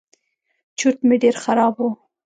[0.77, 1.87] چورت مې ډېر خراب و.